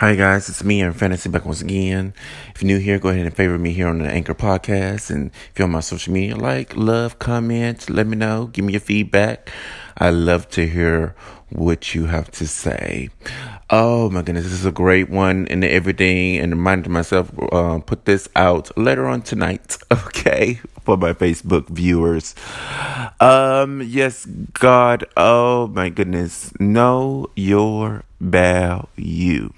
Hi 0.00 0.14
guys, 0.14 0.50
it's 0.50 0.62
me 0.62 0.82
Aaron 0.82 0.92
Fantazii 0.92 1.32
back 1.32 1.46
once 1.46 1.62
again. 1.62 2.12
If 2.54 2.60
you're 2.60 2.66
new 2.66 2.78
here, 2.78 2.98
go 2.98 3.08
ahead 3.08 3.24
and 3.24 3.34
favorite 3.34 3.60
me 3.60 3.72
here 3.72 3.88
on 3.88 4.00
the 4.00 4.10
Anchor 4.10 4.34
Podcast. 4.34 5.08
And 5.08 5.30
if 5.30 5.52
you're 5.58 5.64
on 5.64 5.72
my 5.72 5.80
social 5.80 6.12
media, 6.12 6.36
like, 6.36 6.76
love, 6.76 7.18
comment, 7.18 7.88
let 7.88 8.06
me 8.06 8.14
know, 8.14 8.48
give 8.48 8.66
me 8.66 8.74
your 8.74 8.80
feedback. 8.80 9.50
I 9.96 10.10
love 10.10 10.50
to 10.50 10.68
hear 10.68 11.16
what 11.48 11.94
you 11.94 12.04
have 12.04 12.30
to 12.32 12.46
say. 12.46 13.08
Oh 13.70 14.10
my 14.10 14.20
goodness, 14.20 14.44
this 14.44 14.52
is 14.52 14.66
a 14.66 14.70
great 14.70 15.08
one 15.08 15.48
and 15.48 15.64
everything. 15.64 16.40
And 16.40 16.52
reminding 16.52 16.92
myself, 16.92 17.32
uh, 17.50 17.78
put 17.78 18.04
this 18.04 18.28
out 18.36 18.76
later 18.76 19.06
on 19.06 19.22
tonight, 19.22 19.78
okay, 19.90 20.60
for 20.82 20.98
my 20.98 21.14
Facebook 21.14 21.70
viewers. 21.70 22.34
Um, 23.18 23.80
yes, 23.80 24.26
God, 24.26 25.06
oh 25.16 25.68
my 25.68 25.88
goodness, 25.88 26.52
know 26.60 27.30
your 27.34 28.04
value. 28.20 29.54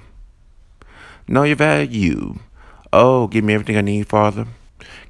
Know 1.28 1.42
your 1.42 1.56
value. 1.56 2.38
Oh, 2.90 3.26
give 3.26 3.44
me 3.44 3.52
everything 3.52 3.76
I 3.76 3.82
need, 3.82 4.08
Father. 4.08 4.46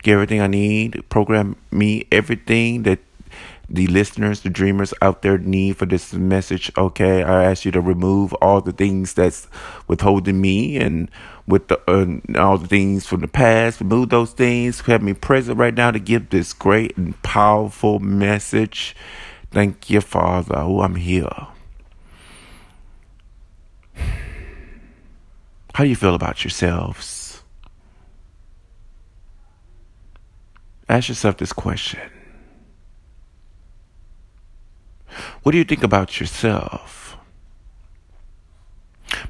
Give 0.03 0.15
everything 0.15 0.41
I 0.41 0.49
need. 0.49 1.09
Program 1.09 1.55
me 1.71 2.07
everything 2.11 2.83
that 2.83 2.99
the 3.71 3.87
listeners, 3.87 4.41
the 4.41 4.51
dreamers 4.51 4.95
out 5.03 5.23
there 5.23 5.39
need 5.39 5.77
for 5.77 5.87
this 5.87 6.13
message. 6.13 6.73
Okay, 6.77 7.23
I 7.23 7.45
ask 7.45 7.65
you 7.65 7.71
to 7.73 7.81
remove 7.81 8.33
all 8.35 8.61
the 8.61 8.73
things 8.73 9.15
that's 9.15 9.47
withholding 9.87 10.41
me 10.41 10.77
and 10.77 11.11
with 11.47 11.69
the, 11.69 11.79
uh, 11.89 12.41
all 12.41 12.59
the 12.59 12.67
things 12.67 13.07
from 13.07 13.21
the 13.21 13.29
past. 13.29 13.81
Remove 13.81 14.09
those 14.09 14.33
things. 14.33 14.81
Have 14.83 15.03
me 15.03 15.13
present 15.13 15.59
right 15.59 15.75
now 15.75 15.91
to 15.91 16.01
give 16.01 16.31
this 16.31 16.53
great 16.53 16.97
and 16.97 17.21
powerful 17.23 18.01
message. 18.01 18.97
Thank 19.51 19.89
you, 19.89 20.01
Father. 20.01 20.57
Oh, 20.57 20.81
I'm 20.81 20.97
here. 20.97 21.49
How 25.79 25.85
do 25.85 25.91
you 25.91 25.95
feel 25.95 26.17
about 26.17 26.43
yourselves? 26.43 27.45
Ask 30.89 31.09
yourself 31.09 31.37
this 31.37 31.53
question. 31.53 32.01
What 35.45 35.53
do 35.53 35.59
you 35.59 35.63
think 35.63 35.85
about 35.85 36.19
yourself? 36.19 37.17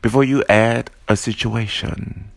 Before 0.00 0.24
you 0.24 0.42
add 0.48 0.90
a 1.06 1.18
situation, 1.18 2.30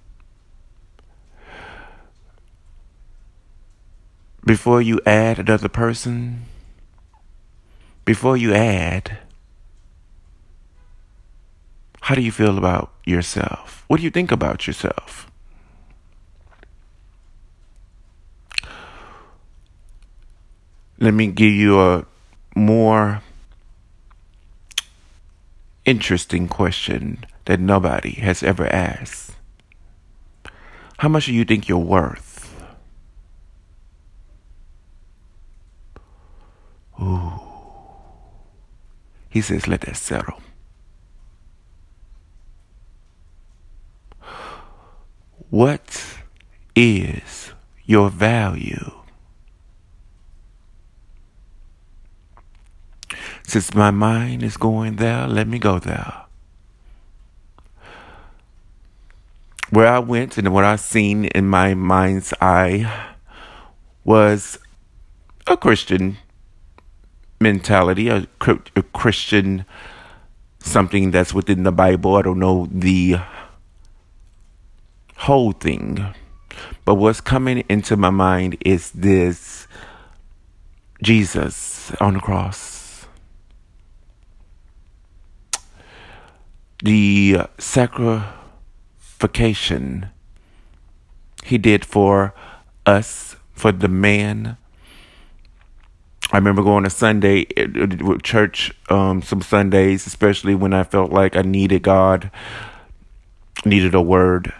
before 4.43 4.81
you 4.81 4.99
add 5.05 5.39
another 5.39 5.69
person, 5.69 6.47
before 8.03 8.35
you 8.35 8.53
add, 8.53 9.19
how 12.01 12.15
do 12.15 12.21
you 12.21 12.31
feel 12.31 12.57
about 12.57 12.91
yourself? 13.05 13.85
What 13.87 13.97
do 13.97 14.03
you 14.03 14.11
think 14.11 14.31
about 14.31 14.67
yourself? 14.67 15.29
Let 20.99 21.13
me 21.13 21.27
give 21.27 21.51
you 21.51 21.79
a 21.79 22.05
more 22.55 23.21
interesting 25.85 26.47
question 26.47 27.25
that 27.45 27.59
nobody 27.59 28.13
has 28.21 28.43
ever 28.43 28.67
asked. 28.67 29.31
How 30.97 31.09
much 31.09 31.25
do 31.25 31.33
you 31.33 31.45
think 31.45 31.67
you're 31.67 31.77
worth? 31.79 32.55
Ooh. 37.01 37.39
He 39.29 39.41
says, 39.41 39.67
let 39.67 39.81
that 39.81 39.97
settle. 39.97 40.41
What 45.51 46.17
is 46.77 47.51
your 47.83 48.09
value? 48.09 48.93
Since 53.43 53.73
my 53.73 53.91
mind 53.91 54.43
is 54.43 54.55
going 54.55 54.95
there, 54.95 55.27
let 55.27 55.49
me 55.49 55.59
go 55.59 55.77
there. 55.77 56.23
Where 59.69 59.87
I 59.87 59.99
went 59.99 60.37
and 60.37 60.53
what 60.53 60.63
I 60.63 60.77
seen 60.77 61.25
in 61.25 61.49
my 61.49 61.73
mind's 61.73 62.33
eye 62.39 63.15
was 64.05 64.57
a 65.47 65.57
Christian 65.57 66.15
mentality, 67.41 68.07
a, 68.07 68.25
a 68.77 68.83
Christian 68.83 69.65
something 70.59 71.11
that's 71.11 71.33
within 71.33 71.63
the 71.63 71.73
Bible. 71.73 72.15
I 72.15 72.21
don't 72.21 72.39
know 72.39 72.69
the 72.71 73.17
whole 75.21 75.51
thing. 75.51 76.13
But 76.85 76.95
what's 76.95 77.21
coming 77.21 77.63
into 77.69 77.97
my 77.97 78.09
mind 78.09 78.57
is 78.65 78.91
this 78.91 79.67
Jesus 81.01 81.91
on 82.01 82.15
the 82.15 82.19
cross. 82.19 82.81
the 86.83 87.37
sacrification 87.57 90.09
he 91.43 91.57
did 91.57 91.83
for 91.85 92.33
us, 92.85 93.35
for 93.53 93.71
the 93.71 93.87
man. 93.87 94.57
I 96.31 96.37
remember 96.37 96.61
going 96.63 96.83
to 96.85 96.89
Sunday 96.89 97.45
church, 98.23 98.73
um, 98.89 99.21
some 99.21 99.41
Sundays, 99.41 100.07
especially 100.07 100.55
when 100.55 100.73
I 100.73 100.83
felt 100.83 101.11
like 101.11 101.35
I 101.35 101.41
needed 101.41 101.83
God, 101.83 102.31
needed 103.65 103.93
a 103.93 104.01
word, 104.01 104.53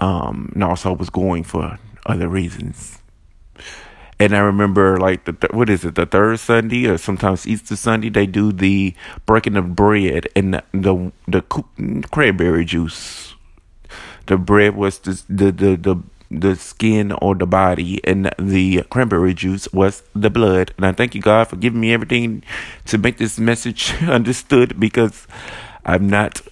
um, 0.00 0.50
and 0.54 0.64
also 0.64 0.92
was 0.92 1.10
going 1.10 1.44
for 1.44 1.78
other 2.06 2.28
reasons. 2.28 2.98
And 4.18 4.34
I 4.34 4.40
remember 4.40 4.98
like 4.98 5.24
the 5.24 5.32
th- 5.32 5.52
what 5.52 5.70
is 5.70 5.84
it 5.84 5.94
the 5.94 6.04
third 6.04 6.40
Sunday 6.40 6.86
or 6.86 6.98
sometimes 6.98 7.46
Easter 7.46 7.76
Sunday 7.76 8.10
they 8.10 8.26
do 8.26 8.52
the 8.52 8.94
breaking 9.24 9.56
of 9.56 9.74
bread 9.74 10.28
and 10.36 10.54
the 10.54 10.62
the, 10.72 11.12
the 11.26 11.42
cranberry 12.10 12.64
juice. 12.66 13.34
The 14.26 14.36
bread 14.36 14.76
was 14.76 14.98
the 14.98 15.22
the 15.28 15.50
the 15.52 15.76
the, 15.76 15.96
the 16.30 16.56
skin 16.56 17.12
or 17.12 17.34
the 17.34 17.46
body, 17.46 17.98
and 18.04 18.30
the 18.38 18.82
cranberry 18.90 19.32
juice 19.32 19.72
was 19.72 20.02
the 20.14 20.28
blood. 20.28 20.74
And 20.76 20.84
I 20.84 20.92
thank 20.92 21.14
you 21.14 21.22
God 21.22 21.48
for 21.48 21.56
giving 21.56 21.80
me 21.80 21.94
everything 21.94 22.42
to 22.86 22.98
make 22.98 23.16
this 23.16 23.38
message 23.38 23.94
understood 24.02 24.78
because 24.78 25.26
I'm 25.86 26.10
not 26.10 26.42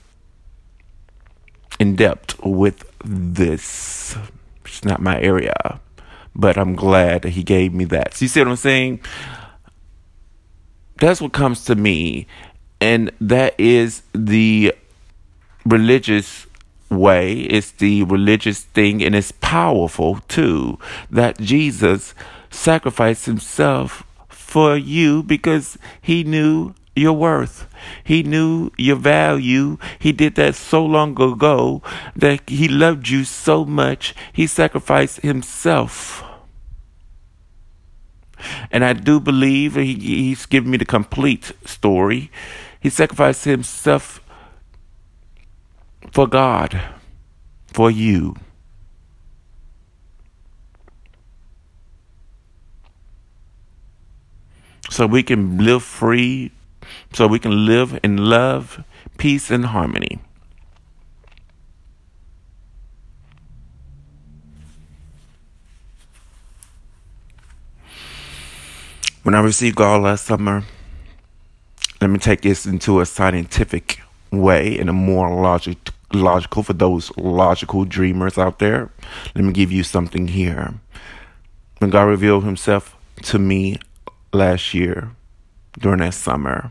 in 1.79 1.97
depth 1.97 2.43
with 2.43 2.88
this. 3.05 4.17
It's 4.65 4.85
not 4.85 5.01
my 5.01 5.21
area 5.21 5.81
but 6.39 6.57
I'm 6.57 6.77
glad 6.77 7.23
that 7.23 7.31
he 7.31 7.43
gave 7.43 7.75
me 7.75 7.85
that. 7.87 8.15
So 8.15 8.25
you 8.25 8.29
see 8.29 8.41
what 8.41 8.49
I'm 8.49 8.57
saying? 8.57 9.01
That's 11.01 11.21
what 11.21 11.33
comes 11.33 11.65
to 11.65 11.75
me. 11.75 12.29
And 12.81 13.11
that 13.21 13.59
is 13.59 14.03
the 14.13 14.73
religious 15.67 16.47
way. 16.89 17.41
It's 17.41 17.73
the 17.73 18.05
religious 18.05 18.61
thing, 18.63 19.03
and 19.03 19.17
it's 19.17 19.33
powerful 19.33 20.21
too 20.29 20.79
that 21.11 21.41
Jesus 21.41 22.15
sacrificed 22.51 23.27
himself 23.27 24.05
for 24.29 24.77
you 24.77 25.25
because 25.25 25.77
he 26.01 26.23
knew 26.23 26.73
your 26.99 27.15
worth. 27.15 27.67
He 28.05 28.23
knew 28.23 28.71
your 28.77 28.97
value. 28.97 29.79
He 29.99 30.13
did 30.13 30.35
that 30.35 30.55
so 30.55 30.85
long 30.85 31.21
ago 31.21 31.83
that 32.17 32.49
he 32.49 32.69
loved 32.69 33.09
you 33.09 33.25
so 33.25 33.65
much, 33.65 34.15
he 34.33 34.47
sacrificed 34.47 35.21
himself. 35.21 36.25
And 38.71 38.85
I 38.85 38.93
do 38.93 39.19
believe 39.19 39.75
he, 39.75 39.95
he's 39.95 40.47
given 40.47 40.71
me 40.71 40.79
the 40.79 40.85
complete 40.85 41.53
story. 41.65 42.31
He 42.81 42.91
sacrificed 42.91 43.45
himself 43.45 44.21
for 46.13 46.27
God, 46.27 46.81
for 47.73 47.91
you. 47.91 48.37
So 54.91 55.07
we 55.07 55.23
can 55.23 55.59
live 55.59 55.83
free, 55.83 56.51
so 57.13 57.27
we 57.27 57.39
can 57.39 57.67
live 57.67 57.99
in 58.03 58.17
love, 58.17 58.83
peace, 59.17 59.51
and 59.51 59.67
harmony. 59.67 60.21
When 69.23 69.35
I 69.35 69.41
received 69.41 69.77
God 69.77 70.03
last 70.03 70.25
summer, 70.25 70.65
let 72.01 72.09
me 72.09 72.19
take 72.19 72.41
this 72.41 72.65
into 72.65 73.01
a 73.01 73.07
scientific 73.07 74.01
way 74.31 74.79
and 74.79 74.89
a 74.89 74.93
more 74.93 75.35
logic, 75.35 75.91
logical 76.13 76.63
for 76.63 76.73
those 76.73 77.15
logical 77.17 77.85
dreamers 77.85 78.39
out 78.39 78.59
there. 78.59 78.91
Let 79.35 79.45
me 79.45 79.53
give 79.53 79.71
you 79.71 79.83
something 79.83 80.29
here. 80.29 80.75
When 81.79 81.91
God 81.91 82.05
revealed 82.05 82.45
Himself 82.45 82.97
to 83.25 83.39
me 83.39 83.79
last 84.33 84.73
year 84.73 85.11
during 85.79 85.99
that 85.99 86.15
summer, 86.15 86.71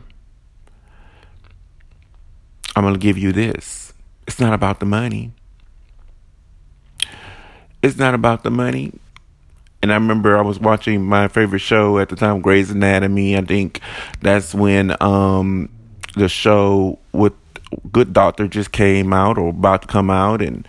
I'm 2.74 2.82
going 2.82 2.94
to 2.94 3.00
give 3.00 3.18
you 3.18 3.32
this. 3.32 3.92
It's 4.26 4.40
not 4.40 4.52
about 4.52 4.80
the 4.80 4.86
money. 4.86 5.32
It's 7.82 7.96
not 7.96 8.14
about 8.14 8.42
the 8.42 8.50
money. 8.50 8.92
And 9.82 9.92
I 9.92 9.94
remember 9.94 10.36
I 10.36 10.42
was 10.42 10.58
watching 10.58 11.04
my 11.04 11.28
favorite 11.28 11.60
show 11.60 11.98
at 11.98 12.08
the 12.08 12.16
time, 12.16 12.40
Grey's 12.40 12.70
Anatomy. 12.70 13.36
I 13.36 13.42
think 13.42 13.80
that's 14.20 14.52
when 14.52 15.00
um, 15.00 15.68
the 16.16 16.28
show 16.28 16.98
with 17.12 17.32
Good 17.92 18.12
Doctor 18.12 18.48
just 18.48 18.72
came 18.72 19.12
out 19.12 19.38
or 19.38 19.50
about 19.50 19.82
to 19.82 19.88
come 19.88 20.10
out, 20.10 20.42
and 20.42 20.66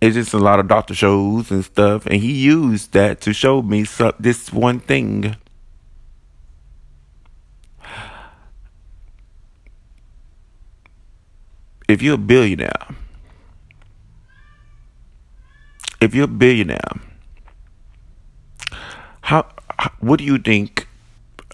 it's 0.00 0.14
just 0.14 0.32
a 0.32 0.38
lot 0.38 0.60
of 0.60 0.68
doctor 0.68 0.94
shows 0.94 1.50
and 1.50 1.64
stuff. 1.64 2.06
And 2.06 2.16
he 2.16 2.32
used 2.32 2.92
that 2.92 3.20
to 3.22 3.32
show 3.32 3.60
me 3.60 3.84
this 4.18 4.52
one 4.52 4.80
thing. 4.80 5.36
If 11.88 12.00
you're 12.02 12.14
a 12.14 12.18
billionaire, 12.18 12.86
if 16.00 16.14
you're 16.14 16.24
a 16.24 16.28
billionaire, 16.28 17.00
how, 19.22 19.46
what 20.00 20.18
do 20.18 20.24
you 20.24 20.38
think? 20.38 20.88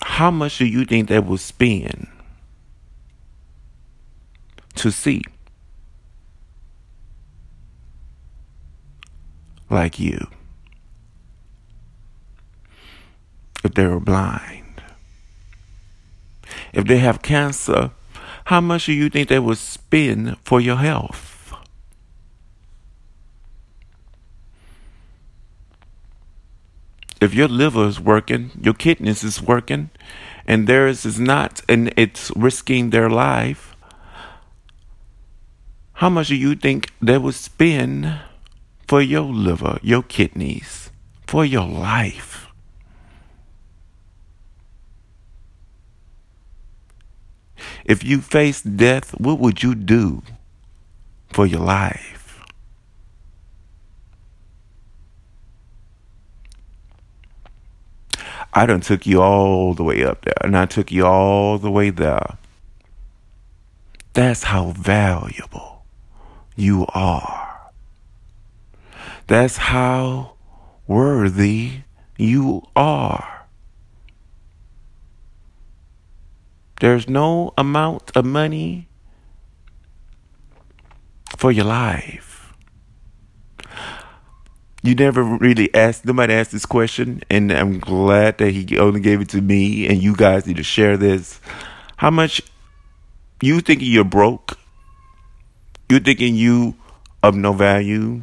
How 0.02 0.30
much 0.30 0.58
do 0.58 0.66
you 0.66 0.84
think 0.84 1.08
they 1.08 1.18
will 1.18 1.38
spend 1.38 2.08
to 4.76 4.92
see 4.92 5.22
like 9.68 9.98
you 9.98 10.28
if 13.64 13.74
they 13.74 13.86
were 13.86 14.00
blind? 14.00 14.82
If 16.72 16.86
they 16.86 16.98
have 16.98 17.22
cancer, 17.22 17.90
how 18.48 18.62
much 18.62 18.86
do 18.86 18.94
you 18.94 19.10
think 19.10 19.28
they 19.28 19.38
would 19.38 19.58
spend 19.58 20.38
for 20.38 20.58
your 20.58 20.76
health? 20.76 21.34
if 27.20 27.34
your 27.34 27.48
liver 27.48 27.86
is 27.86 28.00
working, 28.00 28.50
your 28.62 28.74
kidneys 28.74 29.24
is 29.24 29.42
working, 29.42 29.90
and 30.46 30.66
theirs 30.66 31.04
is 31.04 31.18
not, 31.18 31.60
and 31.68 31.92
it's 31.96 32.30
risking 32.36 32.90
their 32.90 33.10
life, 33.10 33.76
how 35.94 36.08
much 36.08 36.28
do 36.28 36.36
you 36.36 36.54
think 36.54 36.92
they 37.02 37.18
would 37.18 37.34
spend 37.34 38.20
for 38.86 39.02
your 39.02 39.24
liver, 39.24 39.78
your 39.82 40.02
kidneys, 40.02 40.90
for 41.26 41.44
your 41.44 41.66
life? 41.66 42.47
If 47.88 48.04
you 48.04 48.20
faced 48.20 48.76
death, 48.76 49.18
what 49.18 49.38
would 49.38 49.62
you 49.62 49.74
do 49.74 50.22
for 51.32 51.46
your 51.46 51.62
life? 51.62 52.44
I 58.52 58.66
done 58.66 58.82
took 58.82 59.06
you 59.06 59.22
all 59.22 59.72
the 59.72 59.84
way 59.84 60.04
up 60.04 60.22
there, 60.22 60.36
and 60.42 60.54
I 60.54 60.66
took 60.66 60.92
you 60.92 61.06
all 61.06 61.56
the 61.56 61.70
way 61.70 61.88
there. 61.88 62.36
That's 64.12 64.42
how 64.42 64.72
valuable 64.72 65.86
you 66.56 66.84
are. 66.88 67.70
That's 69.28 69.56
how 69.56 70.34
worthy 70.86 71.84
you 72.18 72.64
are. 72.76 73.37
There's 76.80 77.08
no 77.08 77.52
amount 77.58 78.12
of 78.16 78.24
money 78.24 78.88
for 81.36 81.50
your 81.50 81.64
life. 81.64 82.54
You 84.82 84.94
never 84.94 85.22
really 85.22 85.74
asked 85.74 86.06
nobody 86.06 86.34
asked 86.34 86.52
this 86.52 86.64
question 86.64 87.22
and 87.28 87.50
i'm 87.50 87.80
glad 87.80 88.38
that 88.38 88.52
he 88.52 88.78
only 88.78 89.00
gave 89.00 89.20
it 89.20 89.28
to 89.30 89.40
me 89.40 89.88
and 89.88 90.00
you 90.00 90.14
guys 90.14 90.46
need 90.46 90.56
to 90.56 90.62
share 90.62 90.96
this. 90.96 91.40
How 91.96 92.10
much 92.10 92.40
you 93.42 93.60
thinking 93.60 93.90
you're 93.90 94.04
broke? 94.04 94.56
You 95.88 95.98
thinking 95.98 96.36
you 96.36 96.76
of 97.24 97.34
no 97.34 97.52
value? 97.54 98.22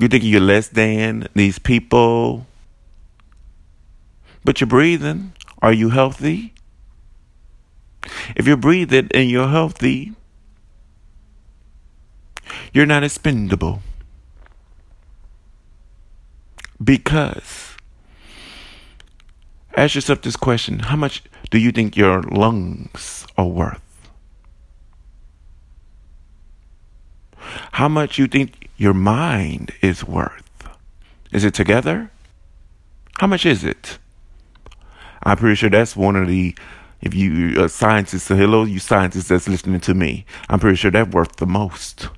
You 0.00 0.08
thinking 0.08 0.30
you're 0.30 0.40
less 0.40 0.68
than 0.68 1.28
these 1.34 1.58
people? 1.58 2.46
But 4.44 4.62
you're 4.62 4.68
breathing. 4.68 5.34
Are 5.60 5.74
you 5.74 5.90
healthy 5.90 6.54
if 8.36 8.46
you 8.46 8.56
breathe 8.56 8.92
it 8.92 9.06
and 9.14 9.30
you're 9.30 9.48
healthy 9.48 10.12
you're 12.72 12.86
not 12.86 13.04
expendable 13.04 13.82
because 16.82 17.76
ask 19.76 19.94
yourself 19.94 20.22
this 20.22 20.36
question 20.36 20.80
how 20.80 20.96
much 20.96 21.22
do 21.52 21.58
you 21.58 21.70
think 21.70 21.98
your 21.98 22.22
lungs 22.22 23.26
are 23.36 23.46
worth? 23.46 23.82
How 27.72 27.90
much 27.90 28.16
you 28.16 28.26
think 28.26 28.70
your 28.78 28.94
mind 28.94 29.70
is 29.82 30.02
worth? 30.02 30.66
Is 31.30 31.44
it 31.44 31.52
together? 31.52 32.10
How 33.18 33.26
much 33.26 33.44
is 33.44 33.64
it? 33.64 33.98
I'm 35.22 35.36
pretty 35.36 35.56
sure 35.56 35.68
that's 35.68 35.94
one 35.94 36.16
of 36.16 36.26
the 36.26 36.56
if 37.02 37.14
you 37.14 37.60
uh, 37.60 37.68
scientists, 37.68 38.24
so 38.24 38.36
hello, 38.36 38.64
you 38.64 38.78
scientists 38.78 39.28
that's 39.28 39.48
listening 39.48 39.80
to 39.80 39.92
me. 39.92 40.24
I'm 40.48 40.60
pretty 40.60 40.76
sure 40.76 40.90
that's 40.90 41.10
worth 41.10 41.36
the 41.36 41.46
most. 41.46 42.08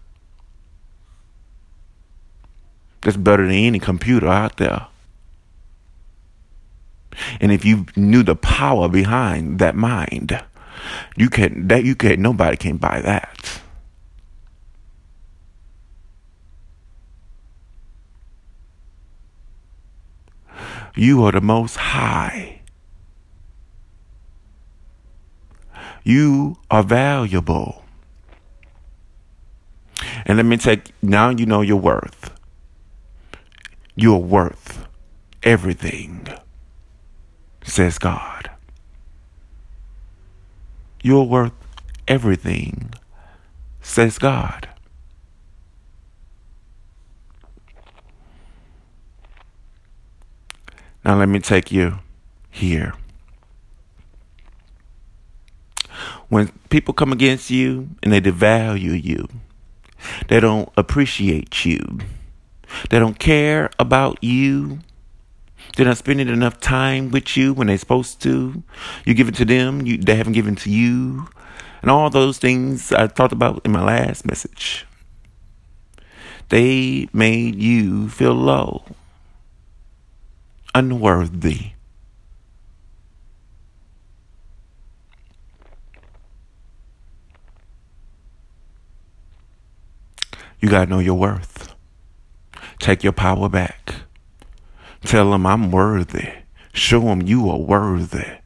That's 3.00 3.16
better 3.16 3.44
than 3.46 3.54
any 3.54 3.78
computer 3.78 4.28
out 4.28 4.58
there. 4.58 4.86
And 7.40 7.50
if 7.50 7.64
you 7.64 7.86
knew 7.96 8.22
the 8.22 8.36
power 8.36 8.88
behind 8.88 9.58
that 9.58 9.74
mind, 9.74 10.42
you 11.16 11.30
can 11.30 11.68
that 11.68 11.84
you 11.84 11.94
can 11.94 12.20
nobody 12.20 12.56
can 12.56 12.76
buy 12.76 13.00
that. 13.00 13.60
You 20.96 21.24
are 21.24 21.32
the 21.32 21.40
most 21.40 21.76
high. 21.76 22.60
You 26.04 26.58
are 26.70 26.82
valuable. 26.82 27.82
And 30.26 30.36
let 30.36 30.46
me 30.46 30.56
take 30.56 30.92
now 31.02 31.30
you 31.30 31.46
know 31.46 31.62
your 31.62 31.80
worth. 31.80 32.30
You're 33.96 34.18
worth 34.18 34.86
everything, 35.42 36.28
says 37.62 37.98
God. 37.98 38.50
You're 41.02 41.24
worth 41.24 41.52
everything, 42.06 42.94
says 43.80 44.18
God. 44.18 44.68
Now, 51.04 51.16
let 51.16 51.28
me 51.28 51.38
take 51.38 51.70
you 51.70 51.98
here. 52.50 52.94
When 56.34 56.50
people 56.68 56.94
come 56.94 57.12
against 57.12 57.50
you 57.50 57.90
and 58.02 58.12
they 58.12 58.20
devalue 58.20 58.98
you, 59.02 59.28
they 60.28 60.40
don't 60.40 60.68
appreciate 60.76 61.64
you 61.64 62.00
they 62.90 62.98
don't 62.98 63.18
care 63.18 63.70
about 63.78 64.22
you. 64.22 64.80
They're 65.76 65.86
not 65.86 65.98
spending 65.98 66.28
enough 66.28 66.60
time 66.60 67.10
with 67.10 67.36
you 67.36 67.52
when 67.52 67.66
they're 67.66 67.78
supposed 67.78 68.20
to. 68.22 68.62
You 69.04 69.14
give 69.14 69.28
it 69.28 69.34
to 69.36 69.44
them, 69.44 69.86
you, 69.86 69.98
they 69.98 70.14
haven't 70.14 70.34
given 70.34 70.56
to 70.56 70.70
you. 70.70 71.28
And 71.82 71.90
all 71.90 72.10
those 72.10 72.38
things 72.38 72.92
I 72.92 73.06
talked 73.06 73.32
about 73.32 73.62
in 73.64 73.72
my 73.72 73.82
last 73.82 74.26
message. 74.26 74.86
They 76.48 77.08
made 77.12 77.56
you 77.56 78.08
feel 78.08 78.34
low, 78.34 78.84
unworthy. 80.74 81.73
You 90.64 90.70
got 90.70 90.86
to 90.86 90.90
know 90.90 90.98
your 90.98 91.18
worth. 91.18 91.74
Take 92.78 93.04
your 93.04 93.12
power 93.12 93.50
back. 93.50 93.96
Tell 95.04 95.30
them 95.30 95.44
I'm 95.44 95.70
worthy. 95.70 96.30
Show 96.72 97.00
them 97.00 97.20
you 97.20 97.50
are 97.50 97.58
worthy 97.58 98.38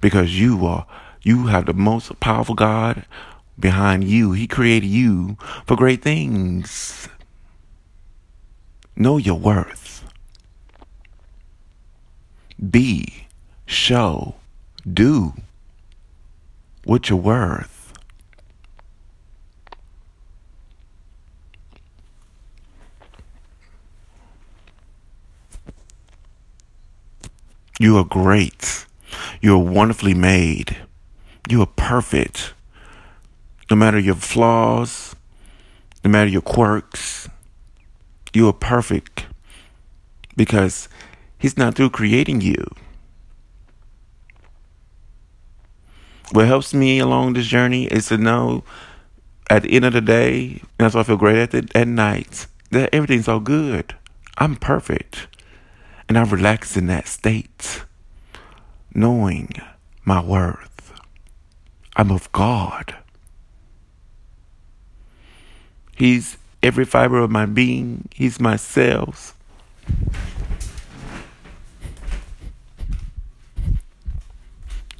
because 0.00 0.38
you 0.38 0.64
are 0.64 0.86
you 1.20 1.48
have 1.48 1.66
the 1.66 1.72
most 1.72 2.20
powerful 2.20 2.54
God 2.54 3.04
behind 3.58 4.04
you. 4.04 4.30
He 4.30 4.46
created 4.46 4.86
you 4.86 5.36
for 5.66 5.74
great 5.74 6.00
things. 6.00 7.08
Know 8.94 9.16
your 9.16 9.40
worth. 9.40 10.04
Be, 12.70 13.26
show, 13.66 14.36
do 14.88 15.32
what 16.84 17.10
you're 17.10 17.18
worth. 17.18 17.77
You 27.78 27.96
are 27.98 28.04
great. 28.04 28.86
You 29.40 29.54
are 29.54 29.62
wonderfully 29.62 30.14
made. 30.14 30.76
You 31.48 31.62
are 31.62 31.66
perfect. 31.66 32.54
No 33.70 33.76
matter 33.76 33.98
your 33.98 34.16
flaws, 34.16 35.14
no 36.04 36.10
matter 36.10 36.30
your 36.30 36.42
quirks, 36.42 37.28
you 38.32 38.48
are 38.48 38.52
perfect 38.52 39.26
because 40.36 40.88
He's 41.38 41.56
not 41.56 41.76
through 41.76 41.90
creating 41.90 42.40
you. 42.40 42.64
What 46.32 46.46
helps 46.46 46.74
me 46.74 46.98
along 46.98 47.34
this 47.34 47.46
journey 47.46 47.84
is 47.86 48.08
to 48.08 48.18
know 48.18 48.64
at 49.48 49.62
the 49.62 49.72
end 49.72 49.84
of 49.84 49.92
the 49.92 50.00
day, 50.00 50.60
and 50.60 50.68
that's 50.78 50.94
why 50.94 51.02
I 51.02 51.04
feel 51.04 51.16
great 51.16 51.38
at 51.38 51.50
the, 51.52 51.68
at 51.74 51.88
night, 51.88 52.46
that 52.70 52.92
everything's 52.92 53.28
all 53.28 53.40
good. 53.40 53.94
I'm 54.36 54.56
perfect. 54.56 55.28
And 56.08 56.16
I 56.16 56.22
relax 56.22 56.76
in 56.76 56.86
that 56.86 57.06
state, 57.06 57.84
knowing 58.94 59.50
my 60.04 60.22
worth. 60.22 60.92
I'm 61.96 62.10
of 62.10 62.32
God. 62.32 62.96
He's 65.96 66.38
every 66.62 66.84
fiber 66.84 67.18
of 67.18 67.30
my 67.30 67.44
being. 67.44 68.08
He's 68.14 68.40
my 68.40 68.56
cells. 68.56 69.34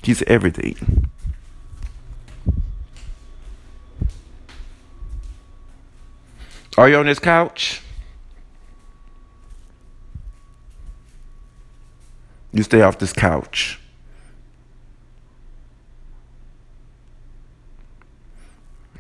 He's 0.03 0.23
everything. 0.23 1.09
Are 6.77 6.89
you 6.89 6.97
on 6.97 7.07
this 7.07 7.19
couch? 7.19 7.83
You 12.53 12.63
stay 12.63 12.81
off 12.81 12.99
this 12.99 13.13
couch. 13.13 13.81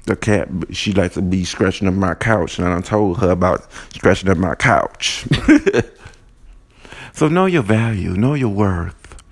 The 0.05 0.17
cat, 0.17 0.49
she 0.71 0.93
likes 0.93 1.15
to 1.15 1.23
be 1.23 1.45
scratching 1.45 1.87
up 1.87 1.95
my 1.95 2.15
couch, 2.15 2.59
and 2.59 2.67
I 2.67 2.81
told 2.81 3.19
her 3.19 3.31
about 3.31 3.67
scratching 3.93 4.31
up 4.31 4.39
my 4.39 4.55
couch. 4.55 5.27
so 7.13 7.29
know 7.29 7.47
your 7.47 7.63
value, 7.63 8.11
know 8.11 8.33
your 8.35 8.49
worth, 8.49 9.23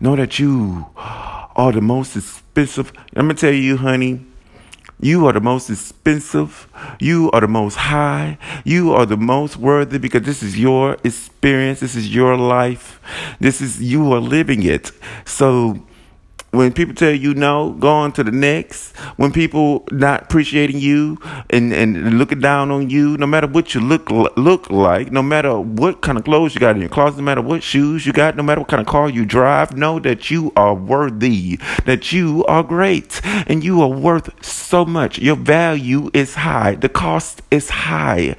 know 0.00 0.16
that 0.16 0.38
you 0.38 0.86
are 0.96 1.72
the 1.72 1.82
most 1.82 2.16
expensive. 2.16 2.92
I'm 3.14 3.26
gonna 3.26 3.34
tell 3.34 3.52
you, 3.52 3.76
honey, 3.76 4.24
you 5.02 5.26
are 5.26 5.32
the 5.32 5.40
most 5.40 5.68
expensive. 5.68 6.68
You 7.00 7.30
are 7.32 7.40
the 7.40 7.48
most 7.48 7.74
high. 7.74 8.38
You 8.64 8.92
are 8.92 9.04
the 9.04 9.16
most 9.16 9.56
worthy 9.56 9.98
because 9.98 10.22
this 10.22 10.42
is 10.42 10.56
your 10.58 10.96
experience. 11.02 11.80
This 11.80 11.96
is 11.96 12.14
your 12.14 12.36
life. 12.36 13.00
This 13.40 13.60
is, 13.60 13.82
you 13.82 14.12
are 14.12 14.20
living 14.20 14.62
it. 14.62 14.92
So 15.24 15.84
when 16.52 16.70
people 16.70 16.94
tell 16.94 17.12
you 17.12 17.32
no, 17.32 17.72
go 17.72 17.88
on 17.88 18.12
to 18.12 18.22
the 18.22 18.30
next. 18.30 18.94
When 19.16 19.32
people 19.32 19.84
not 19.90 20.24
appreciating 20.24 20.78
you 20.78 21.18
and, 21.48 21.72
and 21.72 22.18
looking 22.18 22.40
down 22.40 22.70
on 22.70 22.90
you, 22.90 23.16
no 23.16 23.26
matter 23.26 23.46
what 23.46 23.74
you 23.74 23.80
look 23.80 24.10
look 24.10 24.70
like, 24.70 25.10
no 25.10 25.22
matter 25.22 25.58
what 25.58 26.02
kind 26.02 26.18
of 26.18 26.24
clothes 26.24 26.54
you 26.54 26.60
got 26.60 26.76
in 26.76 26.82
your 26.82 26.90
closet, 26.90 27.18
no 27.18 27.24
matter 27.24 27.40
what 27.40 27.62
shoes 27.62 28.04
you 28.04 28.12
got, 28.12 28.36
no 28.36 28.42
matter 28.42 28.60
what 28.60 28.68
kind 28.68 28.82
of 28.82 28.86
car 28.86 29.08
you 29.08 29.24
drive, 29.24 29.74
know 29.76 29.98
that 30.00 30.30
you 30.30 30.52
are 30.54 30.74
worthy, 30.74 31.58
that 31.86 32.12
you 32.12 32.44
are 32.44 32.62
great, 32.62 33.22
and 33.24 33.64
you 33.64 33.80
are 33.80 33.88
worth 33.88 34.44
so 34.44 34.84
much. 34.84 35.18
Your 35.18 35.36
value 35.36 36.10
is 36.12 36.34
high. 36.34 36.74
The 36.74 36.90
cost 36.90 37.40
is 37.50 37.70
high. 37.70 38.36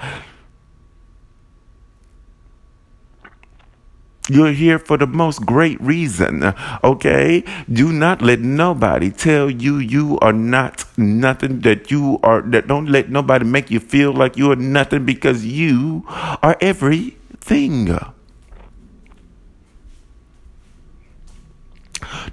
You're 4.29 4.53
here 4.53 4.79
for 4.79 4.97
the 4.97 5.05
most 5.05 5.45
great 5.45 5.81
reason, 5.81 6.53
okay? 6.81 7.43
Do 7.67 7.91
not 7.91 8.21
let 8.21 8.39
nobody 8.39 9.11
tell 9.11 9.49
you 9.49 9.79
you 9.79 10.17
are 10.21 10.31
not 10.31 10.85
nothing, 10.95 11.59
that 11.61 11.91
you 11.91 12.19
are, 12.23 12.41
that 12.41 12.67
don't 12.67 12.87
let 12.87 13.09
nobody 13.09 13.43
make 13.43 13.69
you 13.69 13.81
feel 13.81 14.13
like 14.13 14.37
you 14.37 14.49
are 14.51 14.55
nothing 14.55 15.03
because 15.03 15.45
you 15.45 16.07
are 16.41 16.55
everything. 16.61 17.99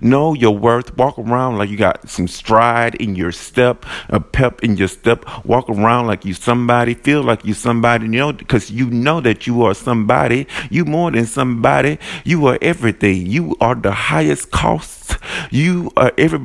Know 0.01 0.35
your 0.35 0.57
worth. 0.57 0.97
Walk 0.97 1.19
around 1.19 1.59
like 1.59 1.69
you 1.69 1.77
got 1.77 2.09
some 2.09 2.27
stride 2.27 2.95
in 2.97 3.17
your 3.17 3.33
step, 3.33 3.85
a 4.09 4.21
pep 4.21 4.63
in 4.63 4.77
your 4.77 4.89
step. 4.89 5.25
Walk 5.45 5.69
around 5.69 6.07
like 6.07 6.25
you 6.25 6.35
somebody. 6.35 6.95
Feel 6.95 7.23
like 7.23 7.45
you 7.45 7.55
somebody. 7.55 8.05
You 8.07 8.11
know, 8.11 8.33
because 8.33 8.71
you 8.71 8.91
know 8.91 9.21
that 9.21 9.47
you 9.47 9.63
are 9.63 9.75
somebody. 9.75 10.47
You 10.71 10.85
more 10.85 11.11
than 11.11 11.27
somebody. 11.27 11.99
You 12.25 12.47
are 12.47 12.59
everything. 12.63 13.27
You 13.27 13.57
are 13.61 13.75
the 13.75 13.93
highest 13.93 14.51
cost. 14.51 15.17
You 15.51 15.91
are 15.97 16.13
every. 16.17 16.41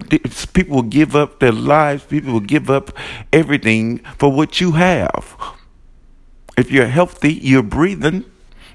People 0.54 0.78
will 0.78 0.84
give 0.84 1.16
up 1.16 1.40
their 1.40 1.52
lives. 1.52 2.04
People 2.04 2.34
will 2.34 2.40
give 2.40 2.70
up 2.70 2.92
everything 3.32 4.00
for 4.18 4.32
what 4.32 4.60
you 4.60 4.74
have. 4.74 5.36
If 6.58 6.72
you're 6.72 6.88
healthy, 6.88 7.34
you're 7.34 7.64
breathing 7.64 8.26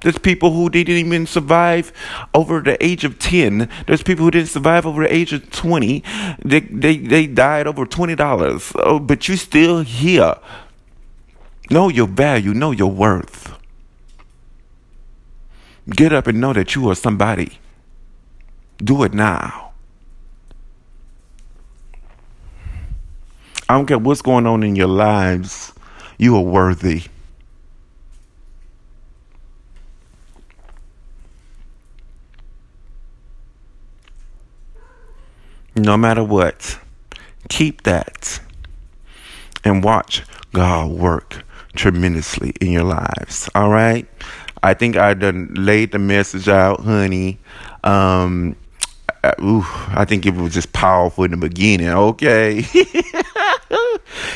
there's 0.01 0.19
people 0.19 0.53
who 0.53 0.71
didn't 0.71 0.97
even 0.97 1.27
survive 1.27 1.93
over 2.35 2.61
the 2.61 2.83
age 2.85 3.05
of 3.05 3.19
10. 3.19 3.69
There's 3.87 4.03
people 4.03 4.25
who 4.25 4.31
didn't 4.31 4.49
survive 4.49 4.87
over 4.87 5.03
the 5.03 5.15
age 5.15 5.33
of 5.33 5.51
20. 5.51 6.03
They, 6.45 6.61
they, 6.61 6.97
they 6.97 7.27
died 7.27 7.67
over 7.67 7.85
$20. 7.85 8.73
Oh, 8.77 8.99
but 8.99 9.29
you're 9.29 9.37
still 9.37 9.83
here. 9.83 10.35
Know 11.71 11.89
your 11.89 12.09
value, 12.09 12.55
know 12.55 12.71
your 12.71 12.91
worth. 12.91 13.57
Get 15.89 16.13
up 16.13 16.27
and 16.27 16.41
know 16.41 16.53
that 16.53 16.75
you 16.75 16.89
are 16.91 16.95
somebody. 16.95 17.59
Do 18.79 19.03
it 19.03 19.13
now. 19.13 19.73
I 23.69 23.75
don't 23.75 23.87
care 23.87 23.99
what's 23.99 24.23
going 24.23 24.47
on 24.47 24.65
in 24.65 24.75
your 24.75 24.89
lives, 24.89 25.73
you 26.19 26.37
are 26.37 26.43
worthy. 26.43 27.05
No 35.85 35.97
matter 35.97 36.25
what, 36.25 36.79
keep 37.49 37.83
that 37.83 38.41
and 39.65 39.85
watch 39.85 40.23
God 40.53 40.91
work 40.91 41.45
tremendously 41.75 42.53
in 42.61 42.71
your 42.71 42.85
lives. 42.85 43.49
All 43.55 43.71
right. 43.71 44.07
I 44.63 44.75
think 44.75 44.97
I 44.97 45.15
done 45.15 45.55
laid 45.55 45.93
the 45.93 45.99
message 45.99 46.49
out, 46.49 46.81
honey. 46.81 47.39
Um, 47.83 48.57
uh, 49.23 49.33
ooh, 49.43 49.65
I 49.89 50.05
think 50.05 50.27
it 50.27 50.35
was 50.35 50.55
just 50.55 50.73
powerful 50.73 51.25
in 51.25 51.31
the 51.31 51.37
beginning. 51.37 51.89
Okay. 51.89 52.59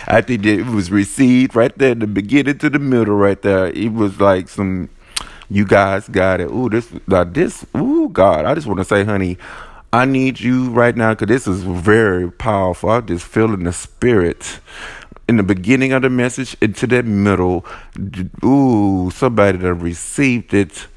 I 0.06 0.20
think 0.20 0.46
it 0.46 0.64
was 0.66 0.90
received 0.90 1.56
right 1.56 1.76
there 1.76 1.92
in 1.92 1.98
the 1.98 2.06
beginning 2.06 2.58
to 2.58 2.70
the 2.70 2.78
middle 2.78 3.16
right 3.16 3.40
there. 3.42 3.66
It 3.66 3.92
was 3.92 4.20
like 4.20 4.48
some, 4.48 4.88
you 5.50 5.64
guys 5.64 6.08
got 6.08 6.40
it. 6.40 6.50
Ooh, 6.50 6.68
this, 6.68 6.90
like 7.06 7.34
this, 7.34 7.66
ooh, 7.76 8.08
God. 8.10 8.44
I 8.44 8.54
just 8.54 8.66
want 8.66 8.78
to 8.78 8.84
say, 8.84 9.04
honey, 9.04 9.38
I 9.94 10.06
need 10.06 10.40
you 10.40 10.70
right 10.70 10.96
now 10.96 11.14
because 11.14 11.28
this 11.28 11.46
is 11.46 11.62
very 11.62 12.28
powerful. 12.28 12.90
I'm 12.90 13.06
just 13.06 13.24
feeling 13.24 13.62
the 13.62 13.72
spirit 13.72 14.58
in 15.28 15.36
the 15.36 15.44
beginning 15.44 15.92
of 15.92 16.02
the 16.02 16.10
message 16.10 16.56
into 16.60 16.88
the 16.88 17.04
middle. 17.04 17.64
Ooh, 18.44 19.12
somebody 19.14 19.56
that 19.58 19.74
received 19.74 20.52
it. 20.52 20.88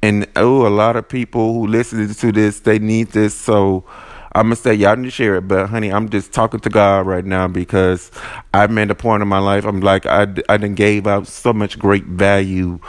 And 0.00 0.26
oh, 0.34 0.66
a 0.66 0.70
lot 0.70 0.96
of 0.96 1.06
people 1.06 1.52
who 1.52 1.66
listen 1.66 2.08
to 2.08 2.32
this, 2.32 2.60
they 2.60 2.78
need 2.78 3.08
this. 3.08 3.34
So 3.34 3.84
I'm 4.32 4.46
gonna 4.46 4.56
say 4.56 4.72
y'all 4.72 4.96
need 4.96 5.08
to 5.08 5.10
share 5.10 5.36
it. 5.36 5.42
But 5.42 5.66
honey, 5.66 5.92
I'm 5.92 6.08
just 6.08 6.32
talking 6.32 6.60
to 6.60 6.70
God 6.70 7.06
right 7.06 7.24
now 7.26 7.48
because 7.48 8.10
I'm 8.54 8.78
at 8.78 8.90
a 8.90 8.94
point 8.94 9.20
in 9.20 9.28
my 9.28 9.40
life. 9.40 9.66
I'm 9.66 9.80
like 9.80 10.06
I 10.06 10.22
I 10.48 10.56
done 10.56 10.74
gave 10.74 11.06
out 11.06 11.26
so 11.26 11.52
much 11.52 11.78
great 11.78 12.04
value. 12.04 12.80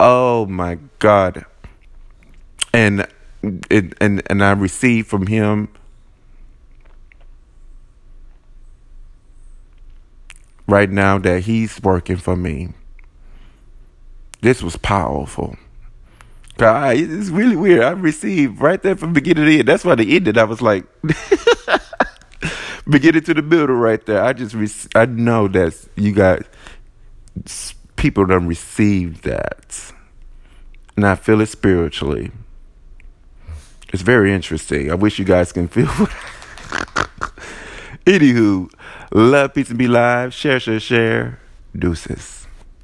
Oh 0.00 0.46
my 0.46 0.78
God. 1.00 1.44
And 2.72 3.06
and, 3.70 3.94
and, 4.00 4.22
and 4.26 4.44
I 4.44 4.52
received 4.52 5.08
from 5.08 5.26
him 5.26 5.68
right 10.66 10.90
now 10.90 11.18
that 11.18 11.42
he's 11.44 11.82
working 11.82 12.16
for 12.16 12.36
me. 12.36 12.72
This 14.40 14.62
was 14.62 14.76
powerful. 14.76 15.56
God, 16.56 16.96
it's 16.96 17.30
really 17.30 17.56
weird. 17.56 17.82
I 17.82 17.90
received 17.90 18.60
right 18.60 18.80
there 18.82 18.96
from 18.96 19.12
beginning 19.12 19.46
to 19.46 19.58
end. 19.58 19.68
That's 19.68 19.84
why 19.84 19.94
the 19.96 20.14
ended. 20.14 20.38
I 20.38 20.44
was 20.44 20.62
like, 20.62 20.84
beginning 22.88 23.22
to 23.22 23.34
the 23.34 23.42
middle 23.42 23.74
right 23.74 24.04
there. 24.06 24.22
I 24.22 24.32
just, 24.32 24.54
re- 24.54 24.68
I 24.94 25.06
know 25.06 25.48
that 25.48 25.74
you 25.96 26.12
got 26.12 26.42
people 27.96 28.26
don't 28.26 28.46
receive 28.46 29.22
that, 29.22 29.92
and 30.96 31.06
I 31.06 31.16
feel 31.16 31.40
it 31.40 31.48
spiritually. 31.48 32.30
It's 33.94 34.02
very 34.02 34.34
interesting. 34.34 34.90
I 34.90 34.96
wish 34.96 35.20
you 35.20 35.24
guys 35.24 35.52
can 35.52 35.68
feel. 35.68 35.86
Anywho, 38.04 38.68
love, 39.12 39.54
peace, 39.54 39.68
and 39.68 39.78
be 39.78 39.86
live. 39.86 40.34
Share, 40.34 40.58
share, 40.58 40.80
share. 40.80 41.38
Deuces. 41.78 42.43